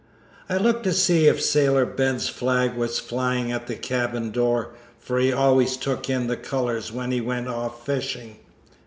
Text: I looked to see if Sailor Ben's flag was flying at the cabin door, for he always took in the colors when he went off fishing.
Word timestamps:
I 0.49 0.57
looked 0.57 0.83
to 0.85 0.93
see 0.93 1.27
if 1.27 1.43
Sailor 1.43 1.85
Ben's 1.85 2.27
flag 2.27 2.73
was 2.73 2.97
flying 2.97 3.51
at 3.51 3.67
the 3.67 3.75
cabin 3.75 4.31
door, 4.31 4.71
for 4.97 5.19
he 5.19 5.31
always 5.31 5.77
took 5.77 6.09
in 6.09 6.25
the 6.25 6.35
colors 6.37 6.91
when 6.91 7.11
he 7.11 7.21
went 7.21 7.47
off 7.49 7.85
fishing. 7.85 8.37